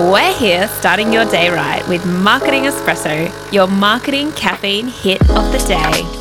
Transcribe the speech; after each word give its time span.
We're 0.00 0.32
here 0.32 0.66
starting 0.78 1.12
your 1.12 1.26
day 1.26 1.50
right 1.50 1.86
with 1.86 2.06
Marketing 2.06 2.62
Espresso, 2.62 3.52
your 3.52 3.66
marketing 3.66 4.32
caffeine 4.32 4.88
hit 4.88 5.20
of 5.28 5.52
the 5.52 5.58
day. 5.68 6.20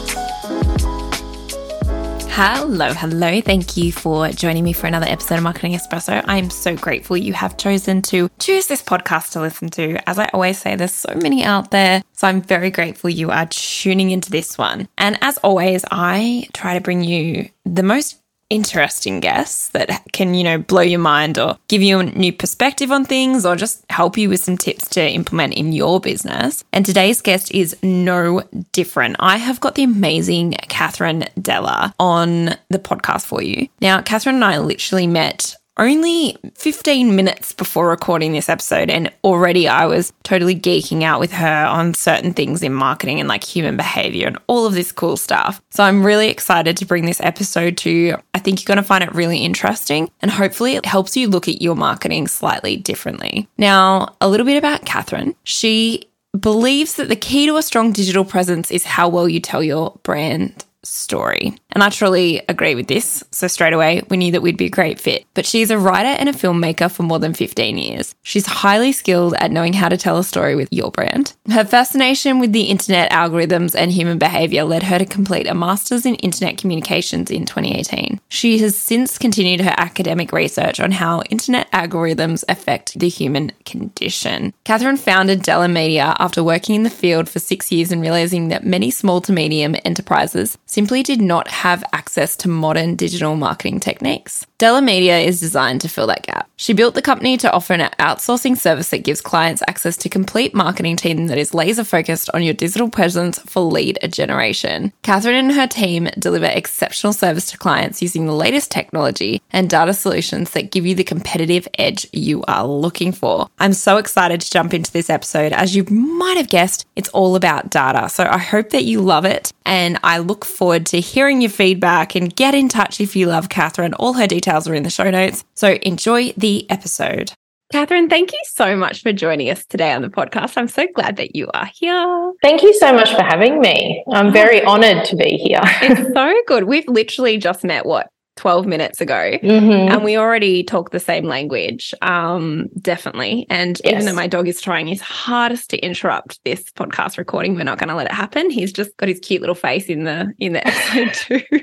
Hello, 2.29 2.93
hello. 2.93 3.39
Thank 3.39 3.77
you 3.77 3.93
for 3.93 4.27
joining 4.31 4.65
me 4.65 4.73
for 4.73 4.87
another 4.87 5.05
episode 5.05 5.35
of 5.35 5.43
Marketing 5.43 5.71
Espresso. 5.71 6.21
I'm 6.27 6.49
so 6.49 6.75
grateful 6.75 7.15
you 7.15 7.31
have 7.31 7.55
chosen 7.55 8.01
to 8.03 8.29
choose 8.37 8.67
this 8.67 8.81
podcast 8.81 9.31
to 9.31 9.39
listen 9.39 9.69
to. 9.69 9.97
As 10.09 10.19
I 10.19 10.29
always 10.33 10.59
say, 10.59 10.75
there's 10.75 10.93
so 10.93 11.15
many 11.15 11.45
out 11.45 11.71
there. 11.71 12.01
So 12.11 12.27
I'm 12.27 12.41
very 12.41 12.71
grateful 12.71 13.09
you 13.09 13.31
are 13.31 13.45
tuning 13.45 14.11
into 14.11 14.29
this 14.29 14.57
one. 14.57 14.89
And 14.97 15.17
as 15.21 15.37
always, 15.37 15.85
I 15.89 16.49
try 16.53 16.73
to 16.73 16.81
bring 16.81 17.01
you 17.05 17.49
the 17.65 17.83
most 17.83 18.18
interesting 18.49 19.19
guests 19.19 19.69
that 19.69 20.03
can, 20.11 20.33
you 20.33 20.43
know, 20.43 20.57
blow 20.57 20.81
your 20.81 20.99
mind 20.99 21.37
or 21.37 21.57
give 21.67 21.81
you 21.81 21.99
a 21.99 22.03
new 22.03 22.33
perspective 22.33 22.91
on 22.91 23.05
things 23.05 23.45
or 23.45 23.55
just 23.55 23.85
help 23.89 24.17
you 24.17 24.29
with 24.29 24.43
some 24.43 24.57
tips 24.57 24.89
to 24.89 25.01
implement 25.01 25.53
in 25.53 25.71
your 25.71 25.99
business. 25.99 26.63
And 26.73 26.85
today's 26.85 27.21
guest 27.21 27.53
is 27.53 27.75
no 27.83 28.43
different. 28.71 29.17
I 29.19 29.37
have 29.37 29.59
got 29.59 29.75
the 29.75 29.83
amazing 29.83 30.53
Kathryn 30.67 31.29
Dellar 31.35 31.93
on 31.99 32.55
the 32.69 32.79
podcast 32.79 33.25
for 33.25 33.41
you. 33.41 33.67
Now, 33.81 34.01
Kathryn 34.01 34.35
and 34.35 34.45
I 34.45 34.57
literally 34.57 35.07
met 35.07 35.55
only 35.79 36.37
15 36.55 37.15
minutes 37.15 37.53
before 37.53 37.87
recording 37.89 38.33
this 38.33 38.49
episode, 38.49 38.89
and 38.89 39.11
already 39.23 39.67
I 39.67 39.85
was 39.85 40.13
totally 40.23 40.55
geeking 40.55 41.03
out 41.03 41.19
with 41.19 41.31
her 41.31 41.65
on 41.65 41.93
certain 41.93 42.33
things 42.33 42.61
in 42.61 42.73
marketing 42.73 43.19
and 43.19 43.29
like 43.29 43.43
human 43.43 43.77
behavior 43.77 44.27
and 44.27 44.37
all 44.47 44.65
of 44.65 44.73
this 44.73 44.91
cool 44.91 45.17
stuff. 45.17 45.61
So 45.69 45.83
I'm 45.83 46.05
really 46.05 46.29
excited 46.29 46.77
to 46.77 46.85
bring 46.85 47.05
this 47.05 47.21
episode 47.21 47.77
to 47.77 47.89
you. 47.89 48.17
I 48.33 48.39
think 48.39 48.59
you're 48.59 48.67
going 48.67 48.77
to 48.77 48.83
find 48.83 49.03
it 49.03 49.13
really 49.15 49.39
interesting, 49.39 50.11
and 50.21 50.29
hopefully 50.29 50.75
it 50.75 50.85
helps 50.85 51.17
you 51.17 51.27
look 51.27 51.47
at 51.47 51.61
your 51.61 51.75
marketing 51.75 52.27
slightly 52.27 52.75
differently. 52.77 53.47
Now, 53.57 54.15
a 54.21 54.29
little 54.29 54.45
bit 54.45 54.57
about 54.57 54.85
Kathryn. 54.85 55.35
She 55.43 56.09
believes 56.39 56.95
that 56.95 57.09
the 57.09 57.15
key 57.15 57.47
to 57.47 57.57
a 57.57 57.63
strong 57.63 57.91
digital 57.91 58.23
presence 58.23 58.69
is 58.69 58.83
how 58.83 59.09
well 59.09 59.27
you 59.27 59.39
tell 59.39 59.63
your 59.63 59.97
brand 60.03 60.65
story. 60.89 61.55
And 61.71 61.83
I 61.83 61.89
truly 61.89 62.41
agree 62.49 62.75
with 62.75 62.87
this. 62.87 63.23
So 63.31 63.47
straight 63.47 63.73
away, 63.73 64.01
we 64.09 64.17
knew 64.17 64.31
that 64.31 64.41
we'd 64.41 64.57
be 64.57 64.65
a 64.65 64.69
great 64.69 64.99
fit. 64.99 65.25
But 65.33 65.45
she's 65.45 65.69
a 65.71 65.77
writer 65.77 66.09
and 66.09 66.27
a 66.27 66.33
filmmaker 66.33 66.91
for 66.91 67.03
more 67.03 67.19
than 67.19 67.33
15 67.33 67.77
years. 67.77 68.15
She's 68.23 68.45
highly 68.45 68.91
skilled 68.91 69.35
at 69.35 69.51
knowing 69.51 69.73
how 69.73 69.89
to 69.89 69.97
tell 69.97 70.17
a 70.17 70.23
story 70.23 70.55
with 70.55 70.67
your 70.71 70.91
brand. 70.91 71.33
Her 71.51 71.63
fascination 71.63 72.39
with 72.39 72.53
the 72.53 72.63
internet 72.63 73.11
algorithms 73.11 73.75
and 73.75 73.91
human 73.91 74.17
behavior 74.17 74.63
led 74.63 74.83
her 74.83 74.97
to 74.97 75.05
complete 75.05 75.47
a 75.47 75.53
master's 75.53 76.05
in 76.05 76.15
internet 76.15 76.57
communications 76.57 77.29
in 77.29 77.45
2018. 77.45 78.19
She 78.29 78.57
has 78.59 78.77
since 78.77 79.17
continued 79.17 79.61
her 79.61 79.73
academic 79.77 80.31
research 80.31 80.79
on 80.79 80.91
how 80.91 81.21
internet 81.29 81.71
algorithms 81.71 82.43
affect 82.49 82.97
the 82.97 83.09
human 83.09 83.51
condition. 83.65 84.53
Kathryn 84.65 84.97
founded 84.97 85.41
Dellar 85.41 85.71
Media 85.71 86.15
after 86.19 86.43
working 86.43 86.75
in 86.75 86.83
the 86.83 86.89
field 86.89 87.29
for 87.29 87.39
six 87.39 87.71
years 87.71 87.91
and 87.91 88.01
realizing 88.01 88.49
that 88.49 88.65
many 88.65 88.91
small 88.91 89.21
to 89.21 89.31
medium 89.31 89.75
enterprises 89.85 90.57
simply 90.79 91.03
did 91.03 91.19
not 91.19 91.49
have 91.49 91.83
access 91.91 92.37
to 92.37 92.47
modern 92.47 92.95
digital 92.95 93.35
marketing 93.35 93.81
techniques. 93.81 94.45
Dellar 94.59 94.81
Media 94.81 95.17
is 95.19 95.41
designed 95.41 95.81
to 95.81 95.89
fill 95.89 96.07
that 96.07 96.23
gap. 96.23 96.49
She 96.55 96.73
built 96.73 96.95
the 96.95 97.01
company 97.01 97.35
to 97.37 97.51
offer 97.51 97.73
an 97.73 97.89
outsourcing 97.99 98.57
service 98.57 98.89
that 98.89 99.03
gives 99.03 99.19
clients 99.19 99.61
access 99.67 99.97
to 99.97 100.09
complete 100.09 100.53
marketing 100.53 100.95
team 100.95 101.27
that 101.27 101.37
is 101.37 101.53
laser 101.53 101.83
focused 101.83 102.29
on 102.33 102.43
your 102.43 102.53
digital 102.53 102.89
presence 102.89 103.39
for 103.39 103.61
lead 103.61 103.99
generation. 104.09 104.93
Kathryn 105.03 105.39
and 105.39 105.51
her 105.51 105.67
team 105.67 106.09
deliver 106.17 106.45
exceptional 106.45 107.11
service 107.11 107.51
to 107.51 107.57
clients 107.57 108.01
using 108.01 108.25
the 108.25 108.33
latest 108.33 108.71
technology 108.71 109.41
and 109.51 109.69
data 109.69 109.93
solutions 109.93 110.51
that 110.51 110.71
give 110.71 110.85
you 110.85 110.95
the 110.95 111.03
competitive 111.03 111.67
edge 111.77 112.07
you 112.13 112.43
are 112.47 112.65
looking 112.65 113.11
for. 113.11 113.49
I'm 113.59 113.73
so 113.73 113.97
excited 113.97 114.39
to 114.41 114.51
jump 114.51 114.73
into 114.73 114.93
this 114.93 115.09
episode. 115.09 115.51
As 115.51 115.75
you 115.75 115.83
might 115.85 116.37
have 116.37 116.49
guessed, 116.49 116.85
it's 116.95 117.09
all 117.09 117.35
about 117.35 117.69
data. 117.69 118.07
So 118.07 118.23
I 118.23 118.37
hope 118.37 118.69
that 118.69 118.83
you 118.85 119.01
love 119.01 119.25
it 119.25 119.51
and 119.65 119.99
I 120.03 120.17
look 120.17 120.43
forward 120.45 120.68
to 120.77 120.99
hearing 120.99 121.41
your 121.41 121.49
feedback 121.49 122.15
and 122.15 122.35
get 122.35 122.53
in 122.53 122.69
touch 122.69 123.01
if 123.01 123.15
you 123.15 123.25
love 123.25 123.49
Kathryn. 123.49 123.93
All 123.97 124.13
her 124.13 124.27
details 124.27 124.67
are 124.67 124.75
in 124.75 124.83
the 124.83 124.89
show 124.91 125.09
notes. 125.09 125.43
So 125.55 125.73
enjoy 125.81 126.33
the 126.37 126.69
episode. 126.69 127.31
Kathryn, 127.73 128.09
thank 128.09 128.31
you 128.31 128.39
so 128.45 128.75
much 128.75 129.03
for 129.03 129.13
joining 129.13 129.49
us 129.49 129.63
today 129.63 129.91
on 129.91 130.01
the 130.01 130.09
podcast. 130.09 130.57
I'm 130.57 130.67
so 130.67 130.87
glad 130.93 131.17
that 131.17 131.35
you 131.35 131.47
are 131.53 131.69
here. 131.73 132.33
Thank 132.41 132.63
you 132.63 132.73
so 132.73 132.91
much 132.93 133.13
for 133.13 133.21
having 133.21 133.59
me. 133.61 134.03
I'm 134.11 134.27
oh, 134.27 134.31
very 134.31 134.63
honored 134.63 135.05
to 135.05 135.15
be 135.15 135.37
here. 135.37 135.61
it's 135.63 136.13
so 136.13 136.33
good. 136.47 136.63
We've 136.63 136.87
literally 136.87 137.37
just 137.37 137.63
met, 137.63 137.85
what, 137.85 138.09
12 138.39 138.65
minutes 138.65 139.01
ago 139.01 139.37
mm-hmm. 139.43 139.91
and 139.91 140.01
we 140.01 140.15
already 140.15 140.63
talk 140.63 140.91
the 140.91 140.99
same 140.99 141.25
language 141.25 141.93
um 142.01 142.69
definitely 142.79 143.45
and 143.49 143.81
yes. 143.83 143.91
even 143.91 144.05
though 144.05 144.13
my 144.13 144.27
dog 144.27 144.47
is 144.47 144.61
trying 144.61 144.87
his 144.87 145.01
hardest 145.01 145.69
to 145.69 145.77
interrupt 145.79 146.41
this 146.45 146.71
podcast 146.71 147.17
recording 147.17 147.53
we're 147.53 147.65
not 147.65 147.77
going 147.77 147.89
to 147.89 147.95
let 147.95 148.05
it 148.05 148.13
happen 148.13 148.49
he's 148.49 148.71
just 148.71 148.95
got 148.95 149.09
his 149.09 149.19
cute 149.19 149.41
little 149.41 149.53
face 149.53 149.87
in 149.87 150.05
the 150.05 150.33
in 150.39 150.53
the 150.53 150.65
episode 150.95 151.13
too 151.13 151.59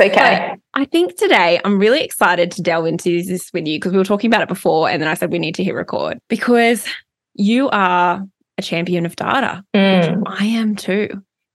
okay 0.00 0.50
but 0.52 0.80
i 0.80 0.84
think 0.84 1.16
today 1.16 1.60
i'm 1.64 1.80
really 1.80 2.04
excited 2.04 2.48
to 2.52 2.62
delve 2.62 2.86
into 2.86 3.20
this 3.24 3.50
with 3.52 3.66
you 3.66 3.76
because 3.76 3.90
we 3.90 3.98
were 3.98 4.04
talking 4.04 4.30
about 4.30 4.40
it 4.40 4.48
before 4.48 4.88
and 4.88 5.02
then 5.02 5.08
i 5.08 5.14
said 5.14 5.32
we 5.32 5.40
need 5.40 5.56
to 5.56 5.64
hit 5.64 5.74
record 5.74 6.16
because 6.28 6.86
you 7.34 7.68
are 7.70 8.22
a 8.56 8.62
champion 8.62 9.04
of 9.04 9.16
data 9.16 9.64
mm. 9.74 10.22
i 10.28 10.44
am 10.44 10.76
too 10.76 11.08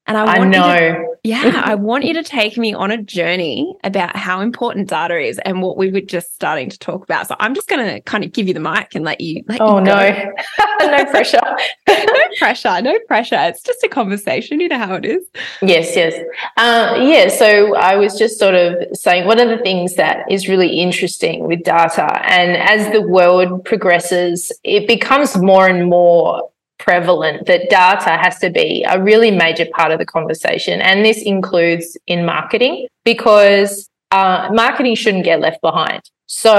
and 0.09 0.17
I, 0.17 0.25
I 0.25 0.47
know. 0.47 0.75
To, 0.75 1.05
yeah, 1.23 1.61
I 1.65 1.75
want 1.75 2.05
you 2.05 2.13
to 2.13 2.23
take 2.23 2.57
me 2.57 2.73
on 2.73 2.91
a 2.91 3.01
journey 3.01 3.75
about 3.83 4.15
how 4.15 4.41
important 4.41 4.89
data 4.89 5.17
is 5.17 5.39
and 5.39 5.61
what 5.61 5.77
we 5.77 5.91
were 5.91 6.01
just 6.01 6.33
starting 6.33 6.69
to 6.69 6.79
talk 6.79 7.03
about. 7.03 7.27
So 7.27 7.35
I'm 7.39 7.53
just 7.53 7.67
going 7.67 7.85
to 7.85 8.01
kind 8.01 8.23
of 8.23 8.31
give 8.31 8.47
you 8.47 8.53
the 8.53 8.59
mic 8.59 8.95
and 8.95 9.03
let 9.03 9.21
you. 9.21 9.43
Let 9.47 9.61
oh 9.61 9.79
you 9.79 9.85
no, 9.85 9.95
no 10.81 11.05
pressure. 11.05 11.41
no 11.87 11.95
pressure. 12.37 12.81
No 12.81 12.97
pressure. 13.07 13.37
It's 13.39 13.61
just 13.61 13.83
a 13.83 13.89
conversation. 13.89 14.59
You 14.59 14.69
know 14.69 14.77
how 14.77 14.95
it 14.95 15.05
is. 15.05 15.25
Yes, 15.61 15.95
yes, 15.95 16.13
uh, 16.57 16.97
yeah. 16.99 17.29
So 17.29 17.75
I 17.75 17.95
was 17.95 18.17
just 18.17 18.39
sort 18.39 18.55
of 18.55 18.75
saying 18.93 19.25
one 19.25 19.39
of 19.39 19.49
the 19.49 19.57
things 19.57 19.95
that 19.95 20.29
is 20.31 20.47
really 20.47 20.79
interesting 20.79 21.47
with 21.47 21.63
data, 21.63 22.21
and 22.29 22.57
as 22.57 22.91
the 22.91 23.01
world 23.01 23.65
progresses, 23.65 24.51
it 24.63 24.87
becomes 24.87 25.37
more 25.37 25.67
and 25.67 25.89
more 25.89 26.49
prevalent 26.79 27.45
that 27.45 27.69
data 27.69 28.11
has 28.11 28.39
to 28.39 28.49
be 28.49 28.83
a 28.89 29.01
really 29.01 29.31
major 29.31 29.65
part 29.73 29.91
of 29.91 29.99
the 29.99 30.05
conversation. 30.05 30.81
And 30.81 31.05
this 31.05 31.21
includes 31.21 31.97
in 32.07 32.25
marketing 32.25 32.87
because 33.05 33.89
uh, 34.11 34.49
marketing 34.51 34.95
shouldn't 34.95 35.25
get 35.25 35.39
left 35.39 35.61
behind. 35.61 36.01
So 36.25 36.53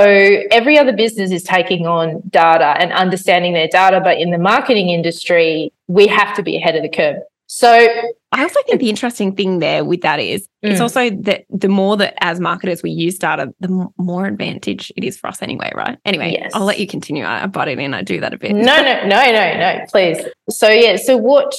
every 0.50 0.78
other 0.78 0.92
business 0.92 1.30
is 1.30 1.44
taking 1.44 1.86
on 1.86 2.22
data 2.28 2.74
and 2.80 2.92
understanding 2.92 3.52
their 3.52 3.68
data. 3.68 4.00
But 4.02 4.18
in 4.18 4.30
the 4.30 4.38
marketing 4.38 4.88
industry, 4.88 5.72
we 5.86 6.06
have 6.08 6.34
to 6.36 6.42
be 6.42 6.56
ahead 6.56 6.76
of 6.76 6.82
the 6.82 6.88
curve. 6.88 7.22
So 7.52 7.68
I 8.30 8.42
also 8.44 8.60
think 8.62 8.78
the 8.78 8.88
interesting 8.88 9.34
thing 9.34 9.58
there 9.58 9.84
with 9.84 10.02
that 10.02 10.20
is 10.20 10.42
mm. 10.64 10.70
it's 10.70 10.80
also 10.80 11.10
that 11.10 11.46
the 11.50 11.66
more 11.66 11.96
that 11.96 12.14
as 12.20 12.38
marketers 12.38 12.80
we 12.80 12.92
use 12.92 13.18
data, 13.18 13.52
the 13.58 13.88
more 13.98 14.26
advantage 14.26 14.92
it 14.96 15.02
is 15.02 15.18
for 15.18 15.26
us 15.26 15.42
anyway, 15.42 15.72
right? 15.74 15.98
Anyway, 16.04 16.38
yes. 16.38 16.52
I'll 16.54 16.64
let 16.64 16.78
you 16.78 16.86
continue. 16.86 17.24
I, 17.24 17.42
I 17.42 17.46
butt 17.48 17.66
it 17.66 17.80
in. 17.80 17.92
I 17.92 18.02
do 18.02 18.20
that 18.20 18.32
a 18.32 18.38
bit. 18.38 18.52
No, 18.52 18.60
no, 18.62 19.04
no, 19.04 19.32
no, 19.32 19.58
no, 19.58 19.84
please. 19.90 20.24
So 20.48 20.68
yeah, 20.68 20.94
so 20.94 21.16
what 21.16 21.52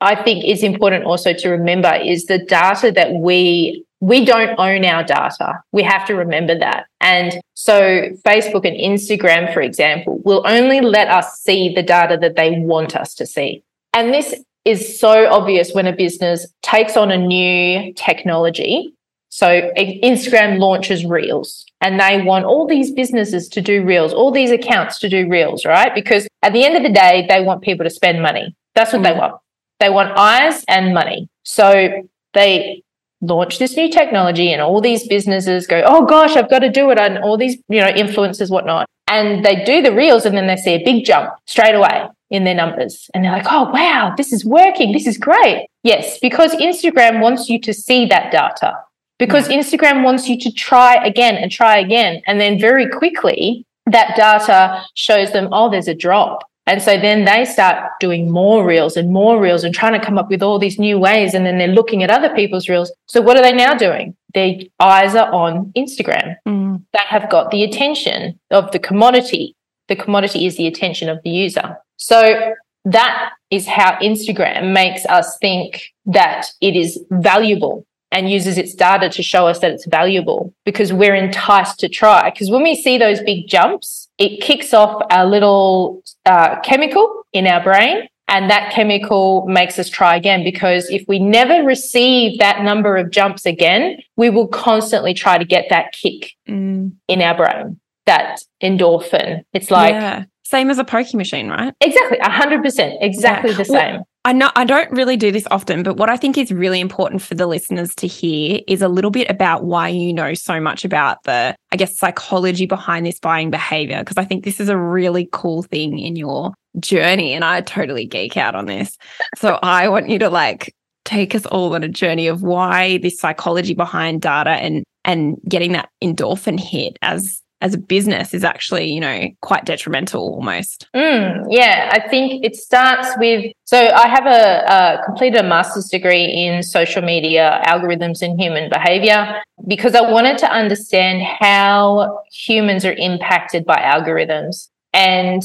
I 0.00 0.22
think 0.22 0.44
is 0.44 0.62
important 0.62 1.06
also 1.06 1.32
to 1.32 1.48
remember 1.48 1.92
is 1.92 2.26
the 2.26 2.38
data 2.38 2.92
that 2.92 3.14
we 3.14 3.84
we 3.98 4.24
don't 4.24 4.56
own 4.60 4.84
our 4.84 5.02
data. 5.02 5.60
We 5.72 5.82
have 5.82 6.06
to 6.06 6.14
remember 6.14 6.56
that. 6.56 6.86
And 7.00 7.40
so 7.54 8.10
Facebook 8.24 8.64
and 8.64 8.76
Instagram, 8.76 9.52
for 9.52 9.60
example, 9.60 10.20
will 10.24 10.44
only 10.46 10.80
let 10.82 11.08
us 11.08 11.40
see 11.40 11.74
the 11.74 11.82
data 11.82 12.16
that 12.20 12.36
they 12.36 12.60
want 12.60 12.94
us 12.94 13.12
to 13.16 13.26
see. 13.26 13.64
And 13.92 14.14
this 14.14 14.40
is 14.64 14.98
so 14.98 15.28
obvious 15.28 15.72
when 15.72 15.86
a 15.86 15.92
business 15.92 16.46
takes 16.62 16.96
on 16.96 17.10
a 17.10 17.18
new 17.18 17.92
technology. 17.94 18.94
So 19.28 19.70
Instagram 19.76 20.58
launches 20.58 21.04
Reels 21.04 21.64
and 21.80 21.98
they 21.98 22.22
want 22.22 22.44
all 22.44 22.66
these 22.66 22.92
businesses 22.92 23.48
to 23.48 23.62
do 23.62 23.82
Reels, 23.82 24.12
all 24.12 24.30
these 24.30 24.50
accounts 24.50 24.98
to 25.00 25.08
do 25.08 25.28
Reels, 25.28 25.64
right? 25.64 25.94
Because 25.94 26.28
at 26.42 26.52
the 26.52 26.64
end 26.64 26.76
of 26.76 26.82
the 26.82 26.92
day, 26.92 27.26
they 27.28 27.40
want 27.40 27.62
people 27.62 27.84
to 27.84 27.90
spend 27.90 28.22
money. 28.22 28.54
That's 28.74 28.92
what 28.92 29.00
mm. 29.00 29.04
they 29.04 29.18
want. 29.18 29.40
They 29.80 29.88
want 29.88 30.16
eyes 30.16 30.64
and 30.68 30.94
money. 30.94 31.28
So 31.44 31.88
they 32.34 32.82
launch 33.22 33.58
this 33.58 33.76
new 33.76 33.90
technology 33.90 34.52
and 34.52 34.60
all 34.60 34.80
these 34.80 35.08
businesses 35.08 35.66
go, 35.66 35.82
oh 35.86 36.04
gosh, 36.04 36.36
I've 36.36 36.50
got 36.50 36.58
to 36.60 36.70
do 36.70 36.90
it. 36.90 36.98
And 36.98 37.18
all 37.18 37.38
these, 37.38 37.56
you 37.68 37.80
know, 37.80 37.90
influencers, 37.90 38.50
whatnot. 38.50 38.86
And 39.08 39.44
they 39.44 39.64
do 39.64 39.82
the 39.82 39.94
reels 39.94 40.26
and 40.26 40.36
then 40.36 40.46
they 40.46 40.56
see 40.56 40.72
a 40.72 40.84
big 40.84 41.04
jump 41.04 41.32
straight 41.46 41.74
away 41.74 42.06
in 42.32 42.44
their 42.44 42.54
numbers. 42.54 43.08
And 43.12 43.22
they're 43.22 43.30
like, 43.30 43.46
oh, 43.48 43.70
wow, 43.70 44.14
this 44.16 44.32
is 44.32 44.44
working. 44.44 44.92
This 44.92 45.06
is 45.06 45.18
great. 45.18 45.68
Yes, 45.84 46.18
because 46.20 46.52
Instagram 46.56 47.20
wants 47.20 47.48
you 47.48 47.60
to 47.60 47.72
see 47.72 48.06
that 48.06 48.32
data, 48.32 48.74
because 49.18 49.48
mm. 49.48 49.58
Instagram 49.58 50.02
wants 50.02 50.28
you 50.28 50.36
to 50.40 50.50
try 50.50 50.94
again 51.04 51.36
and 51.36 51.50
try 51.50 51.78
again. 51.78 52.22
And 52.26 52.40
then 52.40 52.58
very 52.58 52.88
quickly, 52.88 53.64
that 53.86 54.16
data 54.16 54.82
shows 54.94 55.32
them, 55.32 55.48
oh, 55.52 55.70
there's 55.70 55.88
a 55.88 55.94
drop. 55.94 56.48
And 56.66 56.80
so 56.80 56.96
then 56.96 57.24
they 57.24 57.44
start 57.44 57.90
doing 57.98 58.30
more 58.30 58.64
reels 58.64 58.96
and 58.96 59.12
more 59.12 59.40
reels 59.40 59.64
and 59.64 59.74
trying 59.74 59.98
to 59.98 60.06
come 60.06 60.16
up 60.16 60.30
with 60.30 60.42
all 60.42 60.60
these 60.60 60.78
new 60.78 60.98
ways. 60.98 61.34
And 61.34 61.44
then 61.44 61.58
they're 61.58 61.66
looking 61.68 62.02
at 62.04 62.10
other 62.10 62.32
people's 62.34 62.68
reels. 62.68 62.92
So 63.08 63.20
what 63.20 63.36
are 63.36 63.42
they 63.42 63.52
now 63.52 63.74
doing? 63.74 64.16
Their 64.32 64.60
eyes 64.78 65.16
are 65.16 65.30
on 65.32 65.72
Instagram. 65.76 66.36
Mm. 66.46 66.84
They 66.92 67.06
have 67.08 67.28
got 67.28 67.50
the 67.50 67.64
attention 67.64 68.38
of 68.50 68.70
the 68.70 68.78
commodity 68.78 69.56
The 69.88 69.96
commodity 69.96 70.46
is 70.46 70.56
the 70.56 70.66
attention 70.66 71.08
of 71.08 71.18
the 71.22 71.30
user. 71.30 71.76
So 72.02 72.54
that 72.84 73.32
is 73.50 73.68
how 73.68 73.96
Instagram 73.98 74.72
makes 74.72 75.06
us 75.06 75.38
think 75.38 75.82
that 76.06 76.48
it 76.60 76.74
is 76.74 76.98
valuable 77.10 77.86
and 78.10 78.28
uses 78.28 78.58
its 78.58 78.74
data 78.74 79.08
to 79.08 79.22
show 79.22 79.46
us 79.46 79.60
that 79.60 79.70
it's 79.70 79.86
valuable 79.86 80.52
because 80.64 80.92
we're 80.92 81.14
enticed 81.14 81.78
to 81.78 81.88
try. 81.88 82.28
Because 82.28 82.50
when 82.50 82.64
we 82.64 82.74
see 82.74 82.98
those 82.98 83.20
big 83.20 83.46
jumps, 83.46 84.08
it 84.18 84.42
kicks 84.42 84.74
off 84.74 85.00
a 85.10 85.24
little 85.24 86.02
uh, 86.26 86.58
chemical 86.60 87.24
in 87.32 87.46
our 87.46 87.62
brain. 87.62 88.08
And 88.26 88.50
that 88.50 88.72
chemical 88.72 89.46
makes 89.46 89.78
us 89.78 89.88
try 89.88 90.16
again 90.16 90.42
because 90.42 90.90
if 90.90 91.04
we 91.06 91.20
never 91.20 91.62
receive 91.62 92.38
that 92.40 92.62
number 92.62 92.96
of 92.96 93.10
jumps 93.10 93.46
again, 93.46 93.98
we 94.16 94.28
will 94.28 94.48
constantly 94.48 95.14
try 95.14 95.38
to 95.38 95.44
get 95.44 95.66
that 95.70 95.92
kick 95.92 96.32
mm. 96.48 96.92
in 97.06 97.22
our 97.22 97.36
brain, 97.36 97.78
that 98.06 98.42
endorphin. 98.62 99.44
It's 99.52 99.70
like, 99.70 99.94
yeah. 99.94 100.24
Same 100.52 100.68
as 100.68 100.78
a 100.78 100.84
pokie 100.84 101.14
machine, 101.14 101.48
right? 101.48 101.72
Exactly, 101.80 102.18
hundred 102.20 102.62
percent, 102.62 102.98
exactly 103.00 103.52
yeah. 103.52 103.56
the 103.56 103.64
same. 103.64 103.94
Well, 103.94 104.08
I 104.26 104.34
know 104.34 104.50
I 104.54 104.66
don't 104.66 104.90
really 104.90 105.16
do 105.16 105.32
this 105.32 105.46
often, 105.50 105.82
but 105.82 105.96
what 105.96 106.10
I 106.10 106.18
think 106.18 106.36
is 106.36 106.52
really 106.52 106.78
important 106.78 107.22
for 107.22 107.34
the 107.34 107.46
listeners 107.46 107.94
to 107.94 108.06
hear 108.06 108.60
is 108.68 108.82
a 108.82 108.88
little 108.88 109.10
bit 109.10 109.30
about 109.30 109.64
why 109.64 109.88
you 109.88 110.12
know 110.12 110.34
so 110.34 110.60
much 110.60 110.84
about 110.84 111.24
the, 111.24 111.56
I 111.72 111.76
guess, 111.76 111.96
psychology 111.96 112.66
behind 112.66 113.06
this 113.06 113.18
buying 113.18 113.50
behavior. 113.50 114.00
Because 114.00 114.18
I 114.18 114.26
think 114.26 114.44
this 114.44 114.60
is 114.60 114.68
a 114.68 114.76
really 114.76 115.26
cool 115.32 115.62
thing 115.62 115.98
in 115.98 116.16
your 116.16 116.52
journey, 116.80 117.32
and 117.32 117.46
I 117.46 117.62
totally 117.62 118.04
geek 118.04 118.36
out 118.36 118.54
on 118.54 118.66
this. 118.66 118.98
So 119.36 119.58
I 119.62 119.88
want 119.88 120.10
you 120.10 120.18
to 120.18 120.28
like 120.28 120.74
take 121.06 121.34
us 121.34 121.46
all 121.46 121.74
on 121.74 121.82
a 121.82 121.88
journey 121.88 122.26
of 122.26 122.42
why 122.42 122.98
this 122.98 123.18
psychology 123.18 123.72
behind 123.72 124.20
data 124.20 124.50
and 124.50 124.84
and 125.06 125.38
getting 125.48 125.72
that 125.72 125.88
endorphin 126.04 126.60
hit 126.60 126.98
as 127.00 127.41
as 127.62 127.74
a 127.74 127.78
business 127.78 128.34
is 128.34 128.42
actually, 128.42 128.90
you 128.92 129.00
know, 129.00 129.28
quite 129.40 129.64
detrimental 129.64 130.34
almost. 130.34 130.88
Mm, 130.94 131.46
yeah, 131.48 131.90
I 131.92 132.08
think 132.08 132.44
it 132.44 132.56
starts 132.56 133.08
with. 133.18 133.52
So 133.64 133.78
I 133.78 134.08
have 134.08 134.26
a, 134.26 135.00
a 135.00 135.04
completed 135.04 135.38
a 135.38 135.48
master's 135.48 135.88
degree 135.88 136.24
in 136.24 136.64
social 136.64 137.02
media 137.02 137.62
algorithms 137.66 138.20
and 138.20 138.38
human 138.38 138.68
behavior 138.68 139.40
because 139.68 139.94
I 139.94 140.10
wanted 140.10 140.38
to 140.38 140.50
understand 140.50 141.22
how 141.22 142.20
humans 142.32 142.84
are 142.84 142.94
impacted 142.94 143.64
by 143.64 143.76
algorithms. 143.76 144.68
And 144.92 145.42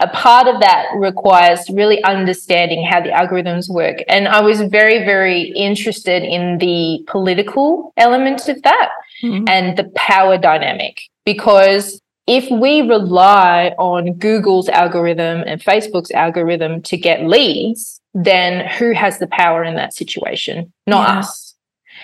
a 0.00 0.08
part 0.08 0.48
of 0.48 0.60
that 0.60 0.86
requires 0.96 1.68
really 1.68 2.02
understanding 2.04 2.82
how 2.90 3.02
the 3.02 3.10
algorithms 3.10 3.68
work. 3.68 3.98
And 4.08 4.28
I 4.28 4.40
was 4.40 4.62
very, 4.62 5.04
very 5.04 5.52
interested 5.54 6.22
in 6.22 6.56
the 6.56 7.04
political 7.06 7.92
element 7.98 8.48
of 8.48 8.62
that 8.62 8.88
mm-hmm. 9.22 9.44
and 9.46 9.76
the 9.76 9.84
power 9.94 10.38
dynamic 10.38 11.09
because 11.24 12.00
if 12.26 12.50
we 12.50 12.82
rely 12.82 13.74
on 13.78 14.14
Google's 14.14 14.68
algorithm 14.68 15.42
and 15.46 15.60
Facebook's 15.60 16.10
algorithm 16.12 16.80
to 16.82 16.96
get 16.96 17.26
leads, 17.26 18.00
then 18.14 18.66
who 18.68 18.92
has 18.92 19.18
the 19.18 19.26
power 19.26 19.64
in 19.64 19.74
that 19.74 19.94
situation? 19.94 20.72
Not 20.86 21.08
yeah. 21.08 21.18
us. 21.18 21.54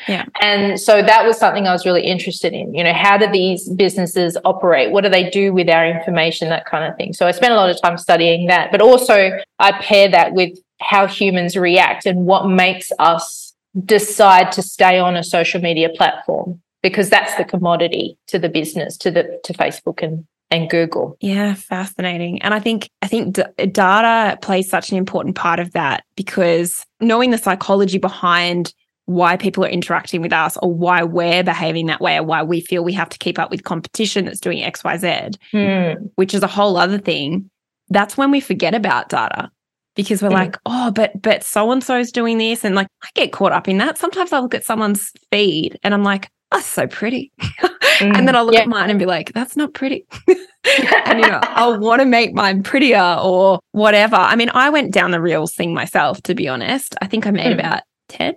Yeah. 0.08 0.24
And 0.40 0.80
so 0.80 1.02
that 1.02 1.24
was 1.24 1.38
something 1.38 1.66
I 1.66 1.72
was 1.72 1.86
really 1.86 2.02
interested 2.02 2.52
in. 2.52 2.74
You 2.74 2.84
know, 2.84 2.92
how 2.92 3.16
do 3.16 3.30
these 3.30 3.68
businesses 3.70 4.36
operate? 4.44 4.90
What 4.90 5.02
do 5.02 5.10
they 5.10 5.30
do 5.30 5.52
with 5.52 5.68
our 5.68 5.86
information? 5.86 6.48
That 6.48 6.66
kind 6.66 6.84
of 6.90 6.96
thing. 6.96 7.12
So 7.12 7.26
I 7.26 7.30
spent 7.32 7.52
a 7.52 7.56
lot 7.56 7.70
of 7.70 7.80
time 7.80 7.98
studying 7.98 8.46
that, 8.46 8.70
but 8.70 8.80
also 8.80 9.30
I 9.58 9.72
pair 9.80 10.08
that 10.10 10.32
with 10.32 10.58
how 10.80 11.06
humans 11.06 11.56
react 11.56 12.06
and 12.06 12.26
what 12.26 12.48
makes 12.48 12.92
us 12.98 13.54
decide 13.84 14.52
to 14.52 14.62
stay 14.62 14.98
on 14.98 15.16
a 15.16 15.22
social 15.22 15.60
media 15.60 15.88
platform 15.88 16.60
because 16.86 17.10
that's 17.10 17.34
the 17.34 17.44
commodity 17.44 18.16
to 18.28 18.38
the 18.38 18.48
business, 18.48 18.96
to 18.96 19.10
the 19.10 19.40
to 19.42 19.52
Facebook 19.52 20.04
and 20.04 20.24
and 20.52 20.70
Google. 20.70 21.16
Yeah, 21.20 21.54
fascinating. 21.54 22.40
And 22.42 22.54
I 22.54 22.60
think 22.60 22.88
I 23.02 23.08
think 23.08 23.34
d- 23.34 23.66
data 23.66 24.38
plays 24.40 24.70
such 24.70 24.92
an 24.92 24.96
important 24.96 25.34
part 25.34 25.58
of 25.58 25.72
that 25.72 26.04
because 26.14 26.86
knowing 27.00 27.32
the 27.32 27.38
psychology 27.38 27.98
behind 27.98 28.72
why 29.06 29.36
people 29.36 29.64
are 29.64 29.68
interacting 29.68 30.22
with 30.22 30.32
us 30.32 30.56
or 30.58 30.72
why 30.72 31.02
we're 31.02 31.42
behaving 31.42 31.86
that 31.86 32.00
way 32.00 32.18
or 32.18 32.22
why 32.22 32.44
we 32.44 32.60
feel 32.60 32.84
we 32.84 32.92
have 32.92 33.08
to 33.08 33.18
keep 33.18 33.36
up 33.36 33.50
with 33.50 33.64
competition 33.64 34.24
that's 34.24 34.40
doing 34.40 34.58
XYZ, 34.58 35.36
hmm. 35.50 36.06
which 36.14 36.34
is 36.34 36.42
a 36.42 36.48
whole 36.48 36.76
other 36.76 36.98
thing. 36.98 37.50
That's 37.88 38.16
when 38.16 38.30
we 38.30 38.40
forget 38.40 38.74
about 38.74 39.08
data 39.08 39.50
because 39.96 40.22
we're 40.22 40.28
mm. 40.28 40.34
like, 40.34 40.56
oh, 40.66 40.92
but 40.92 41.20
but 41.20 41.42
so 41.42 41.72
and 41.72 41.82
so's 41.82 42.12
doing 42.12 42.38
this. 42.38 42.64
And 42.64 42.76
like 42.76 42.86
I 43.02 43.08
get 43.14 43.32
caught 43.32 43.52
up 43.52 43.66
in 43.66 43.78
that. 43.78 43.98
Sometimes 43.98 44.32
I 44.32 44.38
look 44.38 44.54
at 44.54 44.64
someone's 44.64 45.10
feed 45.32 45.78
and 45.82 45.92
I'm 45.92 46.04
like, 46.04 46.30
that's 46.50 46.66
so 46.66 46.86
pretty. 46.86 47.32
mm, 47.40 48.16
and 48.16 48.26
then 48.26 48.36
I'll 48.36 48.44
look 48.44 48.54
yeah. 48.54 48.62
at 48.62 48.68
mine 48.68 48.90
and 48.90 48.98
be 48.98 49.06
like, 49.06 49.32
that's 49.32 49.56
not 49.56 49.74
pretty. 49.74 50.06
and, 50.28 51.20
you 51.20 51.26
know, 51.26 51.40
I'll 51.42 51.78
want 51.78 52.00
to 52.00 52.06
make 52.06 52.34
mine 52.34 52.62
prettier 52.62 53.16
or 53.20 53.58
whatever. 53.72 54.16
I 54.16 54.36
mean, 54.36 54.50
I 54.54 54.70
went 54.70 54.92
down 54.92 55.10
the 55.10 55.20
reels 55.20 55.54
thing 55.54 55.74
myself, 55.74 56.22
to 56.22 56.34
be 56.34 56.48
honest. 56.48 56.94
I 57.00 57.06
think 57.06 57.26
I 57.26 57.30
made 57.30 57.56
mm. 57.56 57.58
about 57.58 57.82
10 58.08 58.34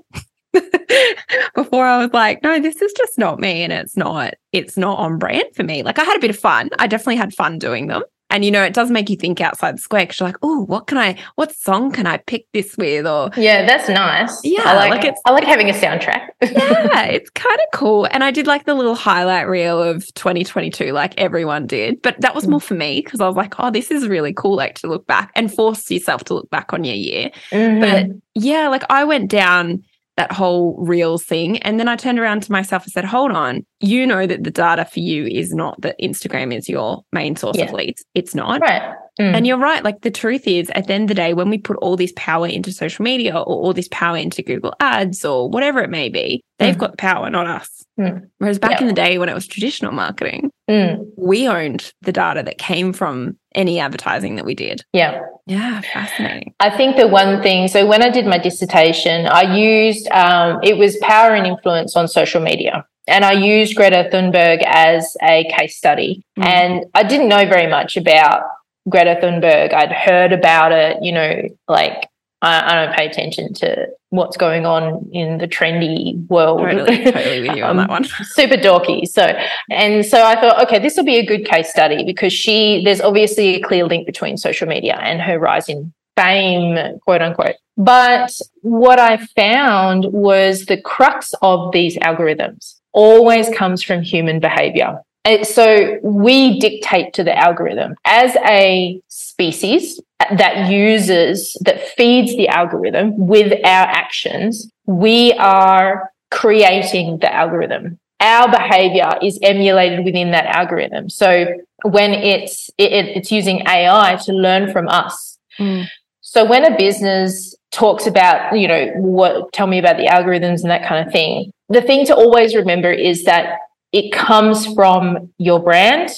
before 1.55 1.85
I 1.85 1.99
was 1.99 2.11
like, 2.11 2.41
no, 2.41 2.59
this 2.59 2.81
is 2.81 2.93
just 2.93 3.17
not 3.17 3.39
me. 3.39 3.63
And 3.63 3.71
it's 3.71 3.95
not, 3.95 4.33
it's 4.51 4.77
not 4.77 4.97
on 4.97 5.19
brand 5.19 5.45
for 5.55 5.63
me. 5.63 5.83
Like 5.83 5.99
I 5.99 6.03
had 6.03 6.17
a 6.17 6.21
bit 6.21 6.31
of 6.31 6.39
fun. 6.39 6.69
I 6.79 6.87
definitely 6.87 7.17
had 7.17 7.33
fun 7.33 7.59
doing 7.59 7.87
them. 7.87 8.03
And 8.29 8.45
you 8.45 8.51
know, 8.51 8.63
it 8.63 8.73
does 8.73 8.91
make 8.91 9.09
you 9.09 9.15
think 9.15 9.41
outside 9.41 9.75
the 9.75 9.81
square 9.81 10.03
because 10.03 10.19
you're 10.19 10.29
like, 10.29 10.37
oh, 10.41 10.61
what 10.65 10.87
can 10.87 10.97
I, 10.97 11.17
what 11.35 11.55
song 11.55 11.91
can 11.91 12.05
I 12.05 12.17
pick 12.17 12.45
this 12.53 12.77
with? 12.77 13.07
Or 13.07 13.31
yeah, 13.35 13.65
that's 13.65 13.89
nice. 13.89 14.39
Yeah, 14.43 14.61
I 14.65 14.75
like, 14.75 14.91
like 14.91 15.05
it's, 15.05 15.21
I 15.25 15.31
like 15.31 15.45
having 15.45 15.69
a 15.69 15.73
soundtrack. 15.73 16.29
yeah, 16.41 17.05
it's 17.05 17.29
kind 17.31 17.59
of 17.59 17.79
cool. 17.79 18.07
And 18.11 18.23
I 18.23 18.31
did 18.31 18.45
like 18.45 18.65
the 18.65 18.75
little 18.75 18.95
highlight 18.95 19.47
reel 19.47 19.81
of 19.81 20.05
2022, 20.13 20.91
like 20.91 21.19
everyone 21.19 21.65
did. 21.65 22.01
But 22.01 22.21
that 22.21 22.35
was 22.35 22.47
more 22.47 22.61
for 22.61 22.75
me 22.75 23.01
because 23.03 23.19
I 23.19 23.27
was 23.27 23.35
like, 23.35 23.59
oh, 23.59 23.71
this 23.71 23.89
is 23.89 24.07
really 24.07 24.33
cool, 24.33 24.55
like 24.55 24.75
to 24.75 24.87
look 24.87 25.07
back 25.07 25.31
and 25.35 25.51
force 25.51 25.89
yourself 25.89 26.23
to 26.25 26.35
look 26.35 26.49
back 26.49 26.71
on 26.73 26.83
your 26.83 26.95
year. 26.95 27.31
Mm-hmm. 27.51 27.81
But 27.81 28.07
yeah, 28.35 28.67
like 28.69 28.83
I 28.89 29.05
went 29.05 29.31
down 29.31 29.83
that 30.19 30.31
whole 30.33 30.75
reels 30.77 31.23
thing. 31.23 31.59
And 31.59 31.79
then 31.79 31.87
I 31.87 31.95
turned 31.95 32.19
around 32.19 32.43
to 32.43 32.51
myself 32.51 32.83
and 32.83 32.91
said, 32.91 33.05
hold 33.05 33.31
on, 33.31 33.65
you 33.79 34.05
know 34.05 34.27
that 34.27 34.43
the 34.43 34.51
data 34.51 34.85
for 34.85 34.99
you 34.99 35.25
is 35.25 35.53
not 35.53 35.79
that 35.81 35.95
Instagram 36.01 36.55
is 36.55 36.67
your 36.67 37.03
main 37.11 37.35
source 37.35 37.57
yeah. 37.57 37.65
of 37.65 37.73
leads. 37.73 38.03
It's 38.13 38.35
not. 38.35 38.61
Right. 38.61 38.93
Mm. 39.19 39.35
And 39.35 39.47
you're 39.47 39.57
right. 39.57 39.83
Like 39.83 40.01
the 40.01 40.11
truth 40.11 40.47
is, 40.47 40.69
at 40.71 40.87
the 40.87 40.93
end 40.93 41.03
of 41.03 41.07
the 41.09 41.13
day, 41.15 41.33
when 41.33 41.49
we 41.49 41.57
put 41.57 41.77
all 41.77 41.97
this 41.97 42.13
power 42.15 42.47
into 42.47 42.71
social 42.71 43.03
media 43.03 43.35
or 43.35 43.43
all 43.43 43.73
this 43.73 43.89
power 43.91 44.17
into 44.17 44.41
Google 44.41 44.73
ads 44.79 45.25
or 45.25 45.49
whatever 45.49 45.81
it 45.81 45.89
may 45.89 46.07
be, 46.09 46.43
they've 46.57 46.75
mm. 46.75 46.79
got 46.79 46.91
the 46.91 46.97
power, 46.97 47.29
not 47.29 47.45
us. 47.45 47.85
Mm. 47.99 48.29
Whereas 48.37 48.59
back 48.59 48.79
in 48.79 48.87
the 48.87 48.93
day 48.93 49.17
when 49.17 49.27
it 49.27 49.33
was 49.33 49.45
traditional 49.45 49.91
marketing, 49.91 50.51
mm. 50.69 51.05
we 51.17 51.47
owned 51.49 51.91
the 52.01 52.13
data 52.13 52.43
that 52.43 52.57
came 52.57 52.93
from 52.93 53.37
any 53.55 53.79
advertising 53.79 54.35
that 54.37 54.45
we 54.45 54.55
did. 54.55 54.83
Yeah. 54.93 55.19
Yeah. 55.47 55.81
Fascinating. 55.81 56.53
I 56.61 56.69
think 56.69 56.95
the 56.95 57.07
one 57.07 57.41
thing, 57.41 57.67
so 57.67 57.85
when 57.85 58.01
I 58.01 58.09
did 58.09 58.25
my 58.25 58.37
dissertation, 58.37 59.25
I 59.25 59.53
used, 59.57 60.07
um, 60.11 60.59
it 60.63 60.77
was 60.77 60.97
power 61.01 61.33
and 61.33 61.45
influence 61.45 61.97
on 61.97 62.07
social 62.07 62.41
media. 62.41 62.85
And 63.09 63.25
I 63.25 63.33
used 63.33 63.75
Greta 63.75 64.09
Thunberg 64.11 64.63
as 64.65 65.17
a 65.21 65.51
case 65.57 65.77
study. 65.77 66.23
Mm. 66.37 66.45
And 66.45 66.85
I 66.93 67.03
didn't 67.03 67.29
know 67.29 67.45
very 67.45 67.67
much 67.67 67.97
about 67.97 68.43
Greta 68.87 69.19
Thunberg. 69.21 69.73
I'd 69.73 69.91
heard 69.91 70.31
about 70.31 70.71
it, 70.71 70.97
you 71.01 71.11
know, 71.11 71.41
like 71.67 72.07
I, 72.41 72.71
I, 72.71 72.85
don't 72.85 72.95
pay 72.95 73.05
attention 73.05 73.53
to 73.55 73.87
what's 74.11 74.37
going 74.37 74.65
on 74.65 75.09
in 75.11 75.39
the 75.39 75.47
trendy 75.47 76.25
world. 76.27 76.61
Totally, 76.61 77.03
totally 77.03 77.47
with 77.47 77.57
you 77.57 77.63
on 77.63 77.77
that 77.77 77.89
one. 77.89 78.05
super 78.05 78.55
dorky. 78.55 79.05
So, 79.05 79.37
and 79.69 80.05
so 80.05 80.23
I 80.23 80.39
thought, 80.39 80.63
okay, 80.63 80.79
this 80.79 80.95
will 80.95 81.03
be 81.03 81.17
a 81.17 81.25
good 81.25 81.45
case 81.45 81.69
study 81.69 82.03
because 82.05 82.31
she, 82.31 82.81
there's 82.83 83.01
obviously 83.01 83.55
a 83.55 83.61
clear 83.61 83.85
link 83.85 84.05
between 84.05 84.37
social 84.37 84.67
media 84.67 84.97
and 85.01 85.21
her 85.21 85.37
rise 85.37 85.67
in 85.67 85.93
fame, 86.15 86.99
quote 86.99 87.21
unquote. 87.21 87.55
But 87.75 88.31
what 88.61 88.99
I 88.99 89.25
found 89.35 90.05
was 90.11 90.65
the 90.65 90.81
crux 90.81 91.33
of 91.41 91.71
these 91.71 91.97
algorithms 91.97 92.78
always 92.93 93.49
comes 93.49 93.83
from 93.83 94.01
human 94.01 94.39
behavior. 94.39 95.01
So 95.43 95.97
we 96.01 96.59
dictate 96.59 97.13
to 97.13 97.23
the 97.23 97.37
algorithm 97.37 97.95
as 98.05 98.35
a 98.37 98.99
species 99.09 99.99
that 100.35 100.69
uses, 100.71 101.55
that 101.61 101.89
feeds 101.89 102.35
the 102.35 102.47
algorithm 102.47 103.27
with 103.27 103.53
our 103.63 103.85
actions. 103.87 104.71
We 104.85 105.33
are 105.33 106.11
creating 106.31 107.19
the 107.19 107.33
algorithm. 107.33 107.99
Our 108.19 108.51
behavior 108.51 109.09
is 109.21 109.39
emulated 109.41 110.03
within 110.03 110.31
that 110.31 110.45
algorithm. 110.47 111.09
So 111.09 111.45
when 111.83 112.11
it's, 112.11 112.69
it, 112.77 112.91
it's 112.91 113.31
using 113.31 113.65
AI 113.67 114.17
to 114.25 114.33
learn 114.33 114.71
from 114.71 114.87
us. 114.89 115.37
Mm. 115.57 115.87
So 116.21 116.43
when 116.43 116.65
a 116.65 116.77
business 116.77 117.55
talks 117.71 118.07
about, 118.07 118.57
you 118.57 118.67
know, 118.67 118.91
what, 118.95 119.53
tell 119.53 119.67
me 119.67 119.79
about 119.79 119.97
the 119.97 120.07
algorithms 120.07 120.61
and 120.61 120.69
that 120.69 120.87
kind 120.87 121.05
of 121.05 121.13
thing, 121.13 121.51
the 121.69 121.81
thing 121.81 122.05
to 122.07 122.15
always 122.15 122.55
remember 122.55 122.91
is 122.91 123.23
that 123.25 123.59
it 123.91 124.11
comes 124.11 124.65
from 124.73 125.31
your 125.37 125.59
brand, 125.59 126.09